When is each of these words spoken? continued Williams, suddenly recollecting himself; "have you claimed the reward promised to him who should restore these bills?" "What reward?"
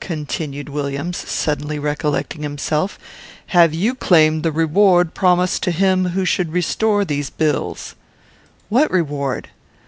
continued 0.00 0.68
Williams, 0.68 1.16
suddenly 1.18 1.78
recollecting 1.78 2.42
himself; 2.42 2.98
"have 3.46 3.72
you 3.72 3.94
claimed 3.94 4.42
the 4.42 4.50
reward 4.50 5.14
promised 5.14 5.62
to 5.62 5.70
him 5.70 6.06
who 6.06 6.24
should 6.24 6.50
restore 6.52 7.04
these 7.04 7.30
bills?" 7.30 7.94
"What 8.68 8.90
reward?" 8.90 9.50